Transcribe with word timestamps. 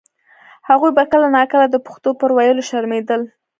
هغوی 0.69 0.91
به 0.97 1.03
کله 1.11 1.27
نا 1.37 1.43
کله 1.51 1.65
د 1.69 1.77
پښتو 1.87 2.09
پر 2.19 2.29
ویلو 2.35 2.63
شرمېدل. 2.69 3.21